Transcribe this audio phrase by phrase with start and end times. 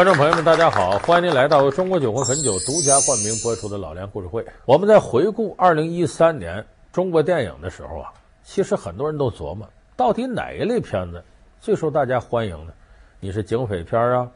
[0.00, 4.42] 观众朋友们，大家好，欢迎您来到由中国酒魂汾酒独家冠名播出的《老梁故事会》。
[4.64, 8.10] 我们在回顾二零一三年中国电影的时候啊，
[8.42, 9.68] 其实很多人都琢磨，
[9.98, 11.22] 到底哪一类片子
[11.60, 12.72] 最受大家欢迎呢？
[13.20, 14.26] 你是警匪片啊、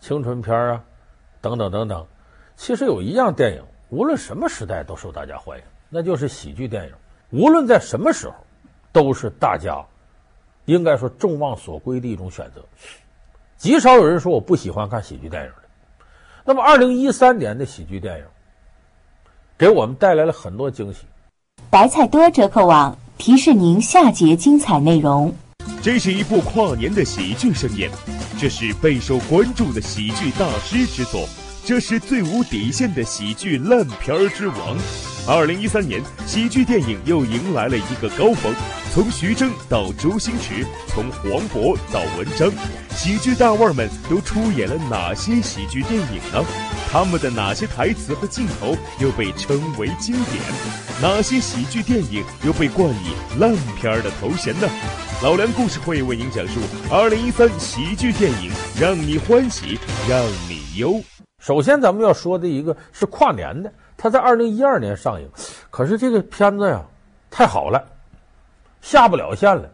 [0.00, 0.82] 青春片啊，
[1.42, 2.06] 等等等等。
[2.56, 6.94] 其实有一样电影，无论什么时代都受大家欢迎，那就是喜剧电影。
[7.28, 8.34] 无论在什么时候，
[8.90, 9.84] 都是大家
[10.64, 12.64] 应该说众望所归的一种选择。
[13.60, 15.54] 极少有人说我不喜欢看喜剧电影的。
[16.46, 18.24] 那么，二零一三年的喜剧电影
[19.58, 21.00] 给我们带来了很多惊喜。
[21.68, 25.30] 白菜多折扣网提示您下节精彩内容。
[25.82, 27.90] 这是一部跨年的喜剧盛宴，
[28.38, 31.28] 这是备受关注的喜剧大师之作，
[31.62, 34.78] 这是最无底线的喜剧烂片儿之王。
[35.32, 38.52] 二零一三年，喜剧电影又迎来了一个高峰。
[38.92, 42.50] 从徐峥到周星驰，从黄渤到文章，
[42.96, 46.44] 喜剧大腕们都出演了哪些喜剧电影呢？
[46.90, 50.42] 他们的哪些台词和镜头又被称为经典？
[51.00, 54.68] 哪些喜剧电影又被冠以烂片儿的头衔呢？
[55.22, 56.58] 老梁故事会为您讲述
[56.90, 58.50] 二零一三喜剧电影，
[58.80, 59.78] 让你欢喜，
[60.08, 61.00] 让你忧。
[61.38, 63.72] 首先，咱们要说的一个是跨年的，
[64.02, 65.28] 它在二零一二年上映，
[65.68, 66.82] 可是这个片子呀，
[67.30, 67.84] 太好了。
[68.80, 69.68] 下不了线了，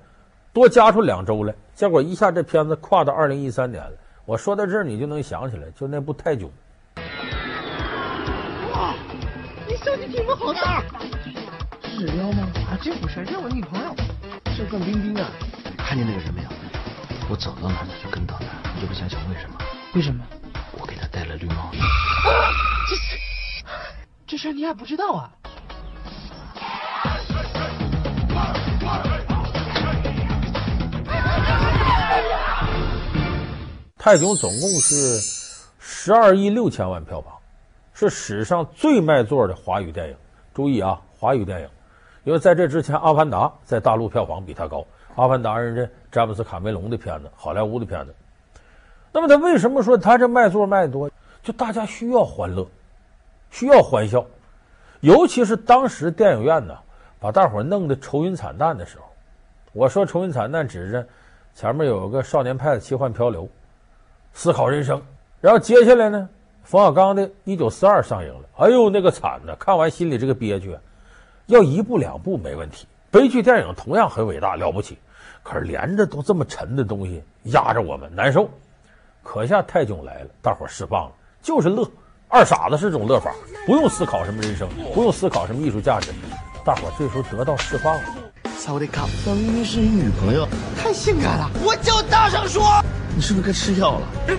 [0.52, 3.92] 多加出两周来，结果一下这片子跨到二零一三年了。
[4.24, 6.50] 我说到这儿，你就能想起来，就那部《泰囧》。
[8.72, 8.94] 哇，
[9.68, 10.82] 你相机屏幕好大！
[11.84, 12.48] 是撩吗？
[12.68, 13.94] 啊，这不是，这是我女朋友，
[14.56, 15.30] 是范冰冰啊。
[15.78, 16.48] 看见那个人没有？
[17.30, 19.56] 我走到哪儿他就跟到哪儿，你就不想想为什么？
[19.94, 20.24] 为什么？
[20.72, 21.78] 我给他戴了绿帽子。
[21.78, 22.50] 啊，
[22.88, 23.16] 这是，
[24.28, 25.30] 这事你还不知道啊？
[33.96, 35.20] 泰囧总共是
[35.78, 37.32] 十二亿六千万票房，
[37.94, 40.16] 是史上最卖座的华语电影。
[40.52, 41.68] 注意啊，华语电影，
[42.24, 44.78] 因为在这之前，《阿凡达》在大陆票房比它高，
[45.14, 48.14] 《阿凡达》是这詹姆斯卡梅隆的片子，好莱坞的片子。
[49.12, 51.08] 那么他为什么说他这卖座卖的多？
[51.44, 52.66] 就大家需要欢乐，
[53.56, 54.22] 需要欢笑，
[55.00, 56.76] 尤其是当时电影院呢，
[57.18, 59.04] 把大伙弄得愁云惨淡的时候。
[59.72, 61.06] 我说愁云惨淡，指着
[61.54, 63.48] 前面有个少年派的奇幻漂流。
[64.34, 65.00] 思考人生，
[65.40, 66.28] 然后接下来呢，
[66.64, 68.46] 冯小刚的《一九四二》上映了。
[68.58, 70.76] 哎呦，那个惨呐，看完心里这个憋屈。
[71.46, 74.98] 要一部两部没问题，悲剧电影同样很伟大了不起。
[75.42, 78.50] 可是连着都这么沉的东西压着我们，难受。
[79.22, 81.88] 可下泰囧来了，大伙释放了，就是乐。
[82.28, 83.32] 二傻子是种乐法，
[83.66, 86.10] 不用思考什么人生，不用思考什么艺术价值，
[86.64, 88.02] 大伙这时候得到释放了。
[88.58, 92.62] 萨瓦迪卡，范冰冰是你女朋友，太性感了，我就大声说。
[93.14, 94.06] 你是不是该吃药了？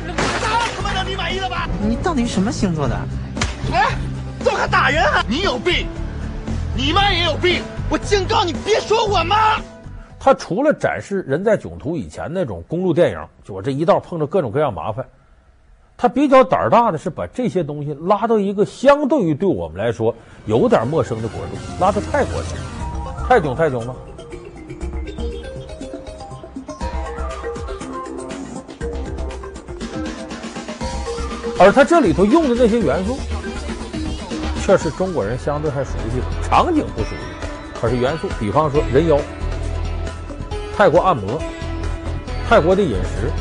[0.75, 1.67] 他妈的，你满意了吧？
[1.81, 2.95] 你到底什么星座的？
[3.71, 3.95] 哎，
[4.43, 5.23] 怎么还打人啊？
[5.27, 5.87] 你有病，
[6.75, 7.63] 你妈也有病！
[7.89, 9.61] 我警告你，别说我妈。
[10.19, 15.05] 他除了展示人在囧途以前那种公路电影，就我这一道碰着各种各样麻烦，
[15.99, 20.13] 他比较胆儿大的是把这些东西拉到一个相对于对我们来说
[20.45, 22.55] 有点陌生的国度，拉到泰国去。
[23.27, 23.95] 泰囧，泰囧吗？
[31.59, 33.17] 而他这里头用的那些元素，
[34.61, 37.15] 却是中国人相对还熟悉的，场景不熟悉，
[37.81, 39.17] 可是元素，比方说人妖、
[40.77, 41.41] 泰国按摩、
[42.47, 43.31] 泰国的饮食、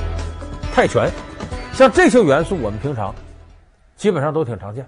[0.72, 1.12] 泰拳，
[1.76, 3.14] 像这些元素，我们平常
[3.98, 4.86] 基本上都挺常见。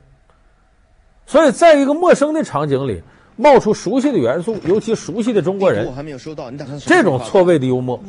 [1.26, 3.03] 所以，在一个陌生的场景里
[3.37, 8.03] 冒出熟悉的元素，尤其熟悉的中国人，我还没有收到，你打算这种错位的幽默，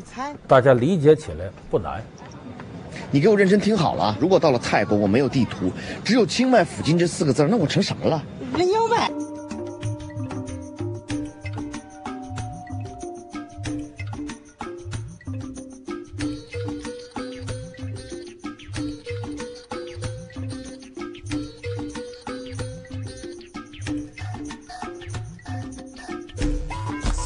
[0.48, 2.02] 大家理解起来不难。
[3.12, 5.70] 你给我认真听好了，如果到了泰国，我没有地图，
[6.06, 8.24] 只有清迈附近这四个字，那我成什么了？
[8.56, 9.12] 人妖呗。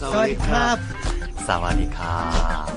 [0.04, 0.78] 萨瓦迪卡，
[1.38, 2.68] 萨瓦迪卡。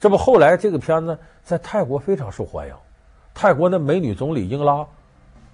[0.00, 2.74] 这不，后来这个片子在泰国非常受欢迎，
[3.32, 4.84] 泰国的美女总理英拉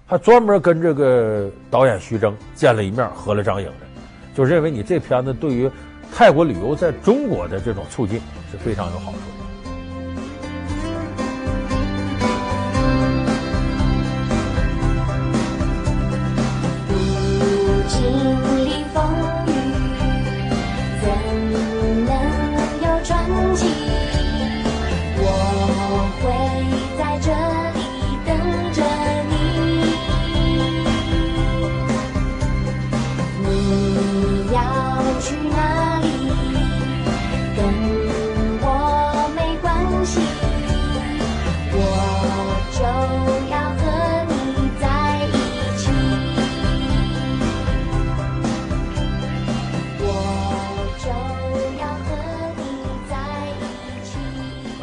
[0.07, 3.85] 还专门跟这个导演徐峥见了一面，合了张影的，
[4.33, 5.69] 就认为你这片子对于
[6.11, 8.19] 泰国旅游在中国的这种促进
[8.51, 9.38] 是非常有好处的。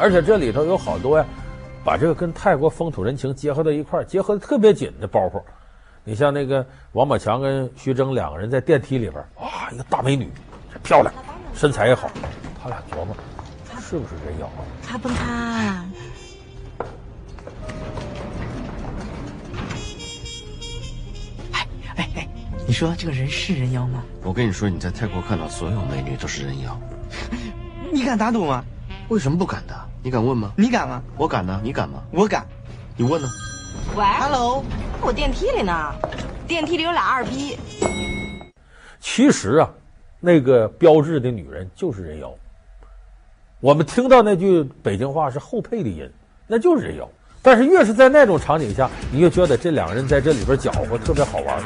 [0.07, 1.25] 而且这里头有好多呀，
[1.83, 5.43] 把这个跟泰国风土人情结合到一块儿，结合的特别紧的包袱。
[6.05, 10.31] 你像那个王宝强跟徐峥两个人在电梯里边，哇，一个大美女，
[10.81, 11.13] 漂亮，
[11.53, 12.09] 身材也好，
[12.63, 13.13] 他俩琢磨，
[13.81, 14.63] 是不是人妖啊？
[14.81, 15.91] 他不看。
[21.51, 21.67] 哎
[21.97, 22.29] 哎哎，
[22.65, 24.01] 你说这个人是人妖吗？
[24.23, 26.79] 我跟你说，你在泰国看到所有美女都是人妖。
[27.91, 28.63] 你敢打赌吗？
[29.09, 29.86] 为什么不敢的？
[30.07, 30.53] 你敢问吗？
[30.55, 31.03] 你敢吗？
[31.17, 31.59] 我敢呢。
[31.61, 32.01] 你敢吗？
[32.11, 32.47] 我敢。
[32.95, 33.27] 你问呢？
[33.93, 34.63] 喂，Hello，
[35.01, 35.93] 我电梯里呢，
[36.47, 37.57] 电梯里有俩二逼。
[39.01, 39.69] 其实啊，
[40.21, 42.33] 那个标志的女人就是人妖。
[43.59, 46.09] 我们听到那句北京话是后配的音，
[46.47, 47.05] 那就是人妖。
[47.41, 51.61] 但是越是在那种场景下，你越觉得这两个人在这里边搅和特别好玩。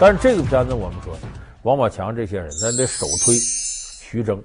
[0.00, 1.16] 但是这个片子，我们说
[1.62, 4.40] 王宝强这些人，咱得首推徐峥，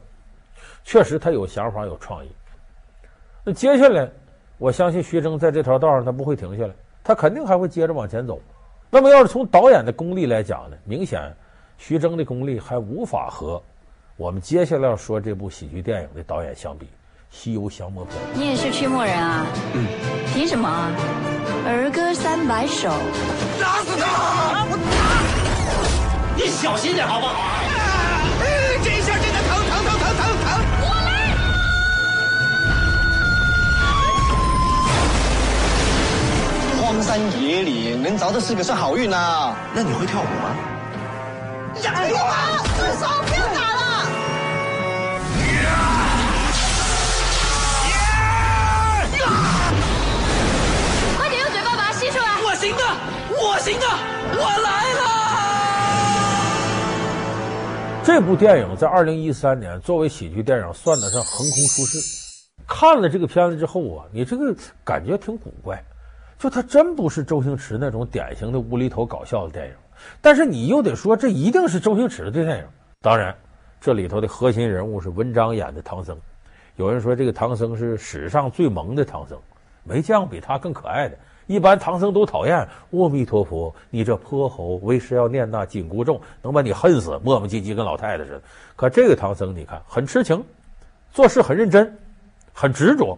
[0.84, 2.30] 确实他有想法、有创意。
[3.44, 4.10] 那接下来，
[4.58, 6.74] 我相信徐峥在这条道上他不会停下来，
[7.04, 8.42] 他肯定还会接着往前走。
[8.90, 11.32] 那么，要是从导演的功力来讲呢，明显
[11.78, 13.62] 徐峥的功力还无法和
[14.18, 16.86] 我们接下来要说这部喜剧电影的导演相比，
[17.30, 18.16] 《西游降魔篇》。
[18.34, 19.46] 你也是驱魔人啊？
[19.74, 19.86] 嗯。
[20.34, 20.68] 凭什么？
[21.68, 22.90] 儿歌三百首。
[23.62, 24.66] 打死他！
[24.66, 25.13] 你
[26.64, 27.34] 小心点好不好？
[28.82, 30.48] 这一下真的疼疼疼疼疼疼！
[30.80, 31.12] 我来！
[36.82, 39.54] 荒山野岭能着的是个算好运呐。
[39.74, 40.56] 那你会跳舞吗？
[41.84, 42.18] 哎呀，
[42.78, 43.08] 住手！
[43.26, 44.08] 不要打了！
[51.18, 52.40] 快点用嘴巴把它吸出来！
[52.42, 52.84] 我行的，
[53.38, 53.86] 我行的，
[54.38, 55.23] 我来了！
[58.06, 62.00] 这部电影在二零一三年作为喜剧电影算得上横空出世。
[62.68, 64.54] 看了这个片子之后啊，你这个
[64.84, 65.82] 感觉挺古怪，
[66.38, 69.74] 就它真不是周星驰那种典型的无厘头搞笑的电影，
[70.20, 72.66] 但是你又得说这一定是周星驰的电影。
[73.02, 73.34] 当然，
[73.80, 76.18] 这里头的核心人物是文章演的唐僧。
[76.76, 79.40] 有人说这个唐僧是史上最萌的唐僧，
[79.86, 81.18] 没见过比他更可爱的。
[81.46, 88.42] 一般唐僧都讨厌，阿弥陀佛，你这泼猴，为师要念那紧箍咒，能把你恨死，磨磨唧唧跟老太太似的。
[88.76, 90.44] 可这个唐僧，你看很痴情，
[91.12, 91.98] 做事很认真，
[92.54, 93.18] 很执着。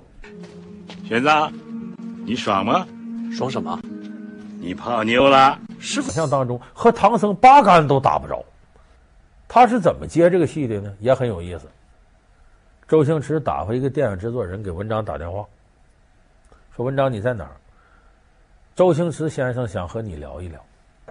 [1.03, 1.51] 玄奘，
[2.25, 2.87] 你爽吗？
[3.31, 3.79] 爽什么？
[4.59, 5.59] 你泡妞了？
[5.79, 8.43] 师傅像当中和唐僧八竿都打不着。
[9.47, 10.91] 他是怎么接这个戏的呢？
[10.99, 11.67] 也很有意思。
[12.87, 15.45] 周星驰打发一个电影制作人给文章打电话，
[16.75, 17.51] 说：“文章你在哪儿？”
[18.75, 20.61] 周星驰先生想和你聊一聊，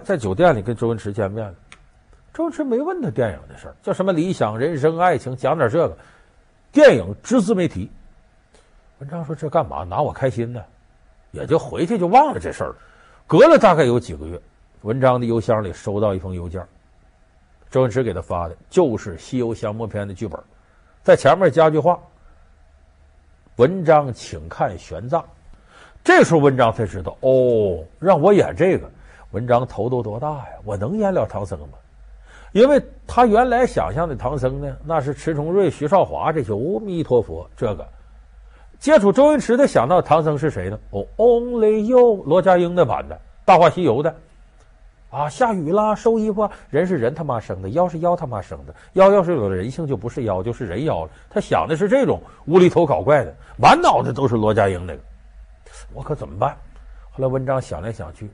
[0.03, 1.55] 在酒店里跟周星驰见面了。
[2.31, 5.97] 周星驰没问他电影的事儿，叫什么理想、人生、爱情，讲点这个。
[6.71, 7.89] 电影只字没提。
[8.99, 9.83] 文章说：“这干嘛？
[9.83, 10.61] 拿我开心呢？”
[11.31, 12.75] 也就回去就忘了这事儿了。
[13.25, 14.39] 隔了大概有几个月，
[14.81, 16.61] 文章的邮箱里收到一封邮件，
[17.71, 20.39] 周星驰给他发的就是《西游降魔篇》的剧本，
[21.01, 21.99] 在前面加句话
[23.57, 25.23] ：“文章请看玄奘。”
[26.05, 28.87] 这时候文章才知道，哦，让我演这个，
[29.31, 30.49] 文章头都多大呀？
[30.63, 31.69] 我能演了唐僧吗？
[32.51, 36.53] 因为他原来想象的唐僧呢，那是迟重瑞、徐少华这些。
[36.53, 37.83] 阿弥陀佛，这个
[38.77, 40.79] 接触周星驰的想到唐僧是谁呢？
[40.91, 44.15] 哦，Only You，罗家英的版的《大话西游》的
[45.09, 51.09] 啊，下雨啦，收衣服，人是人他妈生的，妖是妖他妈生的，妖要是有了人性就不是妖，就是人妖了。
[51.31, 54.99] 他想的是这种无厘头搞怪的，满脑子都是罗家英那个。
[55.93, 56.57] 我可怎么办？
[57.11, 58.29] 后来文章想来想去，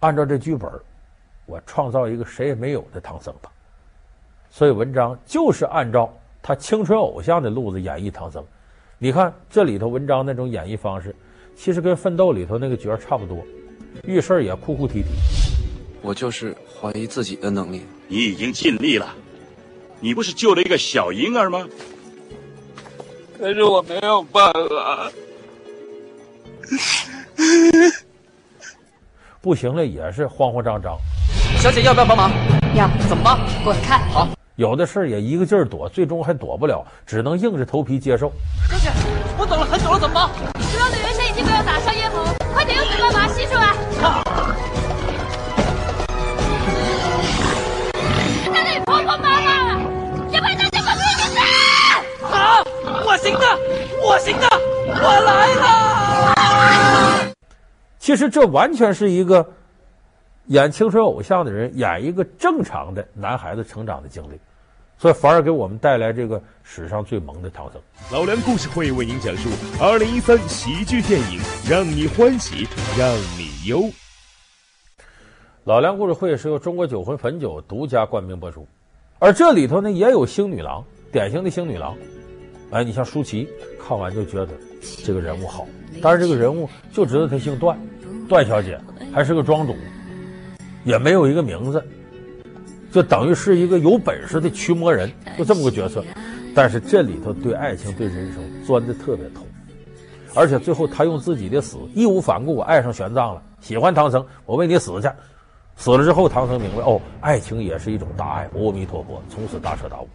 [0.00, 0.70] 按照这剧本，
[1.44, 3.52] 我创造一个谁也没有的唐僧吧。
[4.50, 6.10] 所以文章就是按照
[6.42, 8.42] 他青春偶像的路子演绎唐僧。
[8.98, 11.14] 你看这里头文章那种演绎方式，
[11.54, 13.44] 其实跟《奋斗》里头那个角儿差不多，
[14.04, 15.08] 遇事儿也哭哭啼啼。
[16.00, 17.82] 我就是怀疑自己的能力。
[18.08, 19.14] 你已经尽力了，
[20.00, 21.68] 你不是救了一个小婴儿吗？
[23.38, 25.10] 可是我没有办法。
[29.40, 30.96] 不行了，也是慌慌张张。
[31.58, 32.30] 小姐要不要帮忙？
[32.74, 32.88] 要。
[33.08, 33.38] 怎么帮？
[33.62, 33.98] 滚开！
[34.10, 34.26] 好。
[34.56, 38.32] 有的事也一个劲儿躲，最终还躲不了，只能硬着头皮接受。
[38.70, 38.88] 小姐，
[39.36, 40.30] 我等了很久了，怎么办？
[40.70, 43.74] 主要的元神已经被我打上咽喉，快点用嘴巴把它吸出来。
[44.02, 44.22] 啊！
[53.06, 53.44] 我行的，
[54.02, 54.48] 我行的，
[54.88, 55.93] 我来了。
[57.98, 59.46] 其实这完全是一个
[60.46, 64.38] 演青春偶像的人演一个正常的男孩子成长的经历，
[64.98, 67.80] 所以反而给我们带来这个史上最萌的唐僧。
[68.12, 69.48] 老梁故事会为您讲述
[69.80, 72.68] 二零一三喜剧电影，让你欢喜，
[72.98, 73.90] 让你忧。
[75.64, 78.68] 老梁故事会是由中国酒魂汾酒独家冠名播出，
[79.18, 81.96] 而这里头呢也有星女郎，典型的星女郎。
[82.74, 83.48] 哎，你像舒淇，
[83.80, 84.48] 看完就觉得
[85.04, 85.64] 这个人物好，
[86.02, 87.78] 但是这个人物就知道她姓段，
[88.28, 88.76] 段小姐
[89.12, 89.76] 还是个庄主，
[90.82, 91.80] 也没有一个名字，
[92.90, 96.04] 就等于是一个有本事的驱魔人，就这么个角色。
[96.52, 99.46] 但是这里头对爱情、对人生钻的特别透，
[100.34, 105.08] 而且最后他用自己的死义无反顾，我爱上玄奘了，喜欢唐僧，我为你死去。
[105.76, 108.50] 死了之后，唐僧明白哦，爱情也是一种大爱。
[108.52, 110.08] 阿弥陀佛，从此大彻大悟。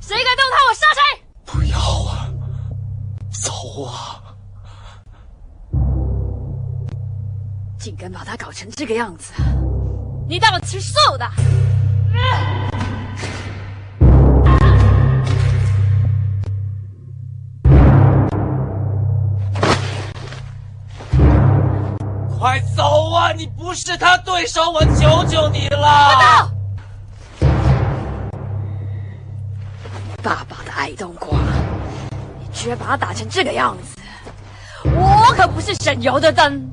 [0.00, 1.25] 谁敢动他，我杀谁！
[1.46, 2.28] 不要啊，
[3.30, 4.20] 走啊！
[7.78, 9.32] 竟敢把他搞成这个样子，
[10.28, 11.24] 你当我吃素的？
[12.12, 12.66] 呃
[22.38, 23.32] 快走啊！
[23.32, 25.80] 你不是他对手，我求求你了！
[25.80, 26.55] 爸爸
[30.86, 31.36] 的爱冬瓜，
[32.38, 33.96] 你居然把他打成这个样子！
[34.84, 36.70] 我可不是省油的灯。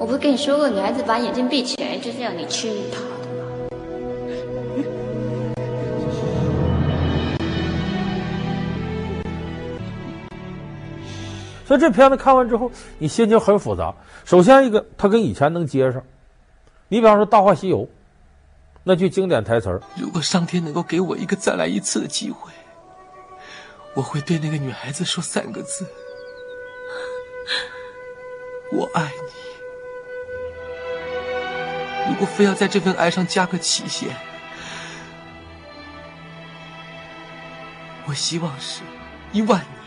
[0.00, 3.00] 我不是跟你说过，女孩子把眼睛闭起来就是要你吃她
[11.68, 13.94] 所以这片子看完之后，你心情很复杂。
[14.24, 16.02] 首先一个，它跟以前能接上。
[16.88, 17.80] 你比方说《大话西游》，
[18.84, 22.50] 那句经典台词：“如果上天能够给我一个再来一次的机会，
[23.92, 25.86] 我会对那个女孩子说三个字：
[28.72, 29.10] 我爱你。”
[32.08, 34.16] 如果非要在这份爱上加个期限，
[38.06, 38.80] 我希望是
[39.32, 39.77] 一万年。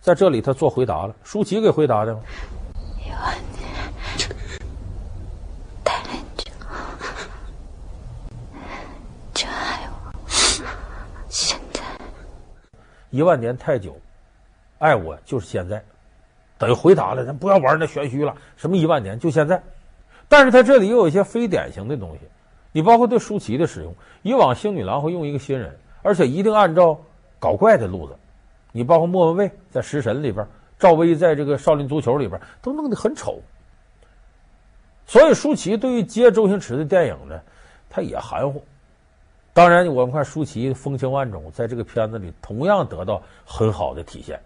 [0.00, 2.20] 在这里，他做回答了，舒淇给回答的吗？
[3.04, 3.94] 一万年
[5.84, 6.50] 太久，
[9.34, 10.12] 就爱我。
[11.28, 11.82] 现在
[13.10, 13.94] 一万年太久，
[14.78, 15.84] 爱我就是现在，
[16.56, 17.26] 等于回答了。
[17.26, 19.62] 咱不要玩那玄虚了，什么一万年就现在。
[20.28, 22.20] 但是他这里又有一些非典型的东西，
[22.72, 26.98] 你包括对舒淇的使用，以往星女郎会用一个新人，而且一定按照
[27.38, 28.16] 搞怪的路子。
[28.72, 30.46] 你包括莫文蔚在《食神》里边，
[30.78, 33.40] 赵薇在这个《少林足球》里边都弄得很丑。
[35.06, 37.40] 所以舒淇对于接周星驰的电影呢，
[37.88, 38.62] 他也含糊。
[39.52, 44.40] 当然，我们看舒淇风情万种，在这个片子里同样得到很好的体现。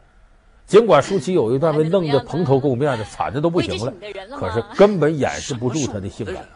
[0.67, 3.93] 尽管舒淇有一段被弄得蓬头垢面的，惨的都不行了，
[4.39, 6.49] 可是根本掩饰不住她的性感。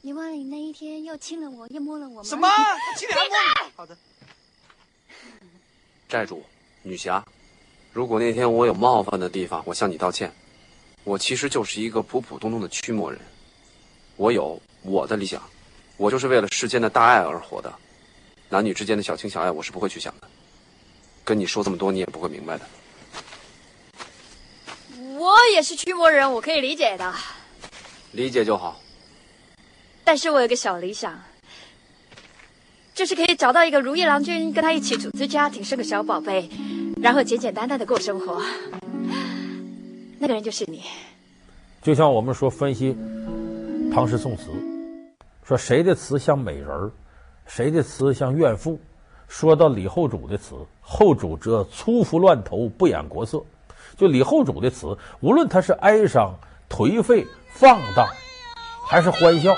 [0.00, 2.22] 你忘了你那一天又亲了我，又摸了我吗？
[2.24, 2.48] 什么？
[2.96, 3.70] 亲你还摸？
[3.76, 3.96] 好的。
[6.08, 6.42] 债主，
[6.82, 7.22] 女侠，
[7.92, 10.32] 如果那天我有冒犯的地方，我向你道歉。
[11.04, 13.20] 我其实就是一个普普通通的驱魔人，
[14.16, 15.42] 我有我的理想，
[15.98, 17.70] 我就是为了世间的大爱而活的。
[18.48, 20.28] 男女之间的小情小爱，我是不会去想的。
[21.24, 22.66] 跟你说这么多，你也不会明白的。
[25.18, 27.14] 我也是驱魔人，我可以理解的。
[28.12, 28.80] 理解就好。
[30.04, 31.22] 但是我有个小理想，
[32.98, 36.50] 就是可以找到一个如意郎君，跟他一起组织家庭，生个小宝贝，
[37.00, 38.42] 然后简简单单的过生活。
[40.18, 40.82] 那个人就是你。
[41.80, 42.98] 就像我们说分析
[43.94, 44.46] 唐诗宋词，
[45.44, 46.90] 说谁的词像美人儿，
[47.46, 48.80] 谁的词像怨妇。
[49.28, 53.40] 说到李后主的词，后主则粗服乱头，不掩国色。
[53.96, 56.34] 就李后主的词，无论他是哀伤、
[56.68, 58.08] 颓废、放荡，
[58.88, 59.56] 还是欢笑，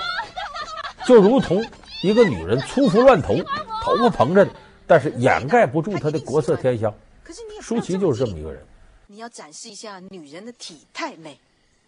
[1.06, 1.64] 就如同
[2.02, 3.37] 一个女人粗服乱头，
[3.83, 4.50] 头发蓬着的，
[4.87, 6.92] 但是掩盖不住她的国色天香。
[7.23, 8.62] 可是你舒淇就是这么一个人。
[9.07, 11.38] 你要展示一下女人的体态美，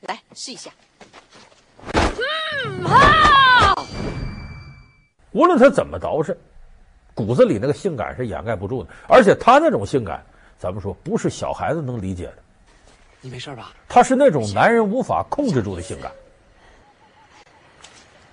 [0.01, 0.71] 来试一下。
[1.95, 3.87] 嗯，好。
[5.33, 6.37] 无论她怎么捯饬。
[7.15, 10.25] 骨子里那个性感是掩盖不住的，而且她那种性感，
[10.59, 12.39] 咱们说不是小孩子能理解的。
[13.21, 13.73] 你没事吧？
[13.89, 16.11] 她是那种男人无法控制住的性感。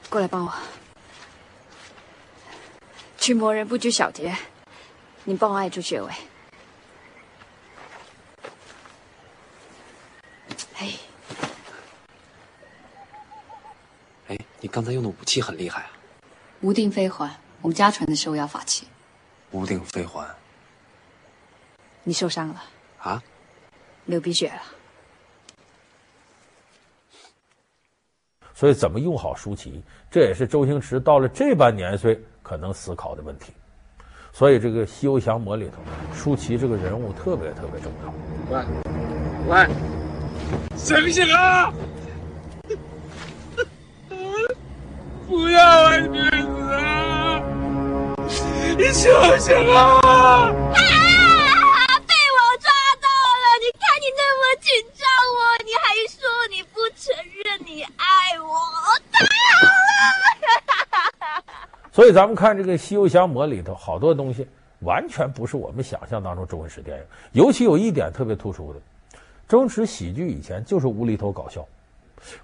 [0.10, 0.54] 过来帮我。
[3.30, 4.36] 驱魔人不拘小节，
[5.24, 6.12] 你帮我按住穴位。
[10.80, 10.94] 哎，
[14.30, 15.92] 哎，你刚才用的武器很厉害啊！
[16.62, 17.30] 无定飞环，
[17.62, 18.88] 我们家传的收妖法器。
[19.52, 20.28] 无定飞环。
[22.04, 22.64] 你受伤了
[22.98, 23.22] 啊？
[24.06, 24.64] 流鼻血了。
[28.56, 33.54] 所以，怎么用好舒淇，这也是周星驰到了这般年岁可能思考的问题。
[34.34, 35.76] 所以，这个《西游降魔》里头，
[36.16, 38.12] 舒淇这个人物特别特别重要。
[38.50, 38.66] 喂，
[39.48, 39.68] 喂，
[40.76, 41.72] 醒醒啊！
[45.28, 47.40] 不要啊，女子啊！
[48.76, 50.00] 你醒醒啊！
[50.02, 50.50] 啊！
[50.74, 50.82] 被
[52.34, 52.66] 我抓
[52.98, 53.06] 到
[53.44, 53.46] 了！
[53.62, 55.06] 你看你那么紧张
[55.38, 56.18] 我，你还说
[56.50, 57.14] 你不承
[57.46, 58.02] 认你爱
[58.40, 58.50] 我，
[59.12, 59.22] 太
[59.54, 59.62] 好
[61.30, 61.32] 了！
[62.00, 64.48] 所以咱们看这个《西游降魔》里头，好多东西
[64.80, 67.04] 完全不是我们想象当中周星驰电影。
[67.34, 68.80] 尤其有一点特别突出的，
[69.50, 71.68] 周星驰喜剧以前就是无厘头搞笑，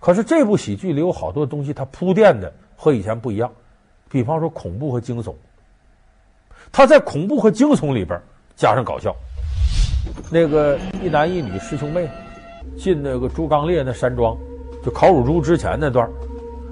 [0.01, 3.49] 可是这部喜剧里有好多东西，它铺垫的和以前不一样。
[4.09, 5.33] 比方说恐怖和惊悚，
[6.69, 8.21] 他在恐怖和惊悚里边
[8.57, 9.15] 加上搞笑。
[10.29, 12.09] 那个一男一女师兄妹
[12.77, 14.37] 进那个猪刚鬣那山庄，
[14.83, 16.11] 就烤乳猪之前那段，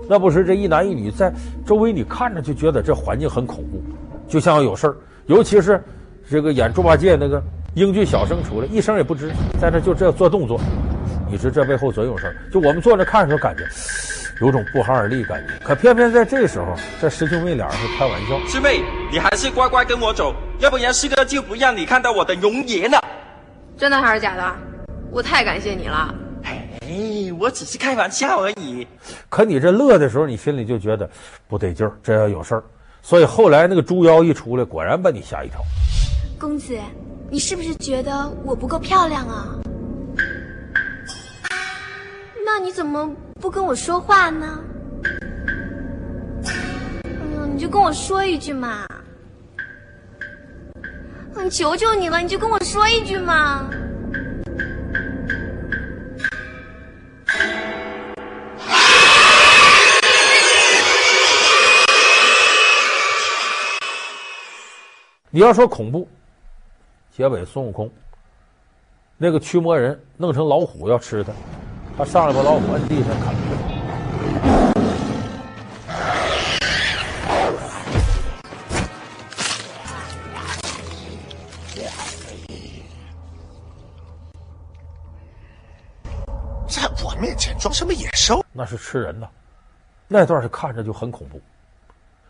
[0.07, 1.33] 那不是这一男一女在
[1.65, 3.81] 周围你看着就觉得这环境很恐怖，
[4.27, 4.95] 就像有事儿。
[5.27, 5.81] 尤其是
[6.29, 7.41] 这个演猪八戒那个
[7.75, 10.59] 英俊小生出来，一声也不吱，在那就这样做动作，
[11.29, 12.35] 你知这背后准有事儿。
[12.51, 13.63] 就我们坐那看的时候，感觉。
[14.41, 18.37] 有种不寒而栗感觉，可偏偏在这时候，这师兄妹俩是开玩笑。
[18.47, 22.99] 师妹，你还是乖乖跟我走，要不然师哥就不让你看到我的容颜了。
[23.77, 24.43] 真的还是假的？
[25.11, 26.13] 我太感谢你了。
[26.86, 28.86] 哎，我只是开玩笑而已。
[29.30, 31.10] 可你这乐的时候，你心里就觉得
[31.48, 32.63] 不得劲儿，这要有事儿。
[33.02, 35.62] 所以后来那个猪妖一出来，果然把你吓一跳。
[36.39, 36.78] 公子，
[37.30, 39.56] 你是不是觉得我不够漂亮啊？
[42.46, 44.60] 那你怎么不跟我说话呢？
[47.06, 48.86] 嗯，你就跟我说一句嘛。
[51.36, 53.67] 嗯，求求你了，你就跟我说一句嘛。
[65.36, 66.08] 你要说恐怖，
[67.10, 67.89] 结尾孙悟空
[69.17, 71.34] 那个驱魔人弄成老虎要吃他。
[71.98, 73.74] 他上来把老虎摁地上啃了。
[86.67, 88.46] 在我面前装什么野兽？
[88.52, 89.28] 那是吃人呐！
[90.08, 91.41] 那段是看着就很恐怖。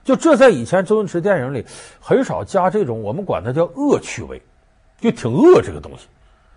[0.04, 1.66] 就这在以前周星驰电影里
[2.00, 4.42] 很少加这种，我们管它叫恶趣味，
[5.00, 6.08] 就挺恶这个东西。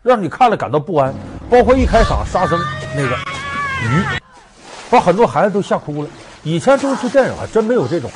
[0.03, 1.15] 让你看了感到不安，
[1.51, 2.59] 包括一开场沙僧
[2.95, 3.17] 那个
[3.83, 4.21] 鱼，
[4.91, 6.09] 把很多孩子都吓哭了。
[6.43, 8.11] 以前周星驰电影还真没有这种，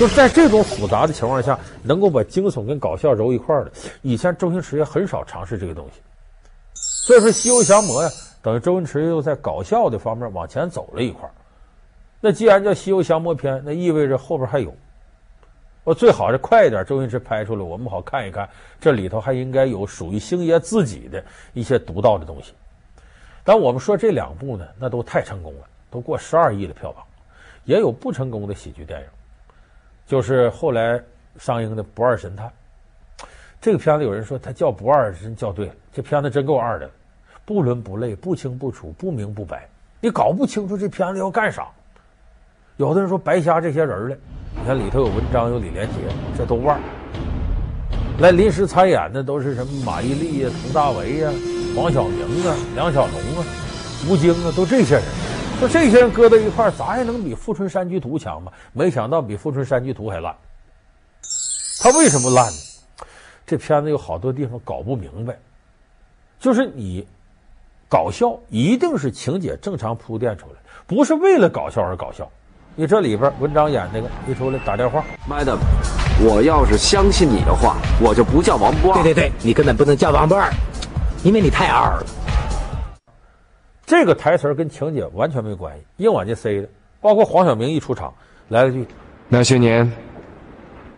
[0.00, 6.00] 就是在这种复杂的情况下，能够把惊悚跟搞笑揉一块儿的，以前周星驰也很少尝试这个东西。
[6.72, 8.10] 所以说《西游降魔》呀。
[8.40, 11.32] 等于周星驰又在搞笑的方面往前走了一块儿，
[12.18, 14.74] 那既然叫《西游降魔篇》，那意味着后边还有。
[15.84, 18.48] 我最好是快一点，周星驰拍出来，我们好看一看，
[18.80, 22.54] 这里头还应该有属于星爷自己的一些独到的东西。
[23.44, 27.04] 但我们说这两部呢，那都太成功了，都过十二亿的票房，
[27.66, 29.06] 也有不成功的喜剧电影，
[30.10, 31.00] 就是后来
[31.38, 32.48] 上映的《不二神探》。
[33.60, 36.90] 这个片子有人说他叫不二，真叫对了，这片子真够二的。
[37.44, 39.68] 不伦不类，不清不楚，不明不白，
[40.00, 41.68] 你搞不清楚这片子要干啥。
[42.76, 44.16] 有的人说白瞎这些人了，
[44.56, 45.94] 你看里头有文章，有李连杰，
[46.36, 46.82] 这都腕儿。
[48.18, 51.30] 来临时参演的都是什么马伊琍呀、佟大为呀、
[51.76, 53.46] 黄晓明啊、梁小龙啊、
[54.08, 55.04] 吴京啊，都这些人。
[55.60, 58.50] 说这些人搁到一块儿，咋也能比《富春山居图》强吧？
[58.72, 60.34] 没想到比《富春山居图》还烂。
[61.82, 62.58] 他为什么烂呢？
[63.46, 65.38] 这片子有好多地方搞不明白，
[66.40, 67.06] 就是你。
[67.90, 70.52] 搞笑一定是情节正常铺垫出来，
[70.86, 72.30] 不是为了搞笑而搞笑。
[72.76, 75.58] 你这里边文章演那个一出来打电话，Madam，
[76.22, 79.02] 我要是相信你的话，我就不叫王不二。
[79.02, 80.48] 对对对，你根本不能叫王不二，
[81.24, 82.06] 因为你太二了。
[83.90, 86.68] 这个台词跟情节完全没关系，硬往进塞的。
[87.00, 88.14] 包括黄晓明一出场
[88.46, 88.86] 来了句
[89.26, 89.90] ：“那些年，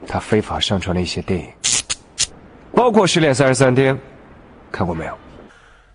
[0.06, 1.48] 他非法上传了一些电影，
[2.74, 3.96] 包括《失恋三十三天》。”
[4.70, 5.16] 看过没有？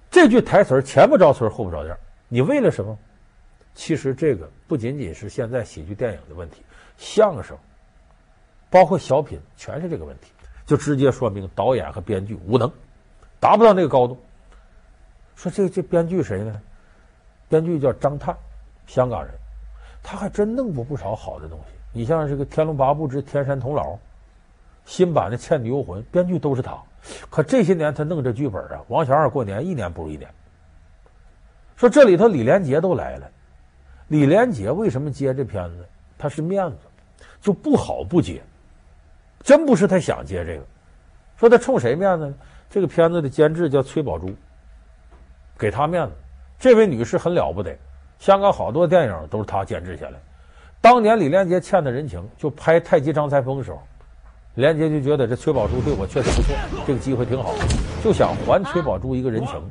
[0.10, 1.96] 这句台词前不着村后不着店，
[2.30, 2.98] 你为了什么？
[3.76, 6.64] 其实这个不仅仅是现在喜剧电影的问题，
[6.98, 7.56] 相声，
[8.72, 10.32] 包括小品，全是这个问题，
[10.66, 12.68] 就直接说明导演和编剧无能，
[13.40, 14.18] 达不到那个高度。
[15.36, 16.60] 说这这编剧谁呢？
[17.50, 18.36] 编剧叫张叹，
[18.86, 19.34] 香港人，
[20.04, 21.76] 他还真弄过不少好的东西。
[21.94, 23.96] 你像这个《天龙八部之天山童姥》，
[24.86, 26.78] 新版的《倩女幽魂》，编剧都是他。
[27.30, 30.30] 可这些年他弄这剧本啊，王小二过年一年不如一年。
[31.76, 33.32] 说这里头李连杰都来了，
[34.08, 35.88] 李连杰为什么接这片子？
[36.18, 36.78] 他是面子，
[37.40, 38.42] 就不好不接，
[39.42, 40.66] 真不是他想接这个。
[41.38, 42.36] 说他冲谁面子呢？
[42.70, 44.36] 这个片子的监制叫崔宝珠，
[45.58, 46.14] 给他面子。
[46.60, 47.78] 这位女士很了不得，
[48.20, 50.14] 香港好多电影都是她监制下来。
[50.82, 53.82] 当年李连杰欠的人情，就拍《太极张三丰》的时候。
[54.56, 56.56] 连杰就觉得这崔宝珠对我确实不错，
[56.88, 57.54] 这个机会挺好，
[58.04, 59.62] 就想还崔宝珠一个人情。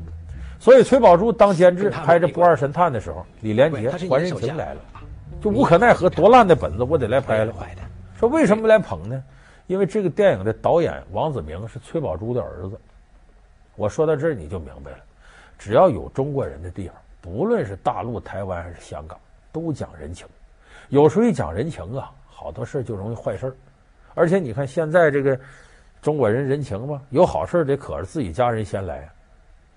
[0.61, 4.81] 所以崔宝珠当监制拍这《不二神探》的时候，李连杰还人情来了，
[5.41, 7.53] 就无可奈何，多烂的本子我得来拍了。
[8.15, 9.21] 说为什么来捧呢？
[9.67, 12.81] 因为这个电影的导演王子明是崔宝珠的儿子。
[13.75, 14.99] 我说到这儿你就明白了，
[15.59, 19.19] 只要有中国人的地方，不论是大陆、台湾还是香港，
[19.53, 20.27] 都讲人情。
[20.89, 23.55] 有时候一讲人情啊，好多事就容易坏事儿。
[24.15, 25.39] 而且你看，现在这个
[26.01, 29.09] 中国人人情嘛，有好事得可着自己家人先来，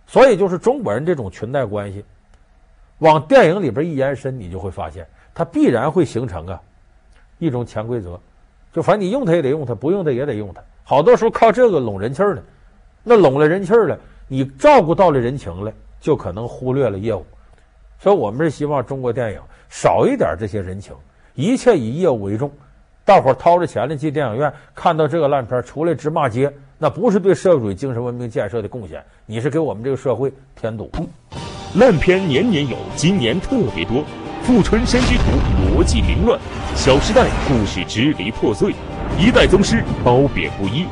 [0.05, 2.05] 所以就是中国人这种裙带关系，
[2.99, 6.61] 往电影里边一延伸，你就会发现，它必然会形成啊
[7.37, 8.19] 一种潜规则，
[8.71, 10.61] 就反正你用它也得用它，不用它也得用它。
[10.83, 12.41] 好多时候靠这个拢人气儿呢，
[13.03, 13.99] 那拢了人气儿了，
[14.31, 17.25] 你照顾到了人情了，就可能忽略了业务。
[17.99, 20.93] 所以我们是希望中国电影少一点这些人情，
[21.33, 22.49] 一切以业务为重。
[23.03, 30.91] 大伙掏着钱来进电影院，看到这个烂片出来直骂街，那不是对社会主义精神文明建设的贡献，你是给我们这个社会添堵。
[31.75, 34.03] 烂片年年有，今年特别多。
[34.43, 35.23] 富春山居图
[35.59, 36.39] 逻辑凌乱，
[36.75, 38.73] 小时代故事支离破碎，
[39.19, 40.85] 一代宗师褒贬不一。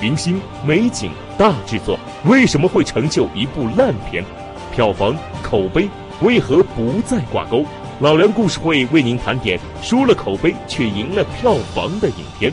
[0.00, 4.24] 明星美景大制作，为什么会成就一部烂片？
[4.72, 5.88] 票房口碑
[6.20, 7.64] 为何不再挂钩？
[8.00, 12.52] 老梁故事会为您盘点输了口碑却赢了票房的影片。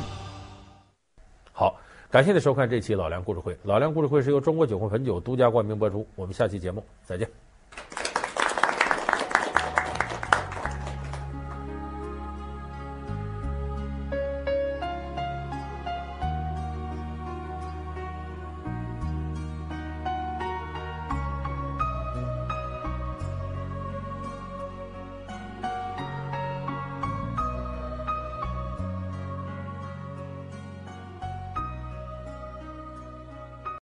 [1.52, 1.76] 好，
[2.12, 3.58] 感谢您收看这期老梁故事会。
[3.64, 6.06] 老梁故事会是由中国酒会汾酒独家冠名播出。
[6.16, 7.28] 我们下期节目再见。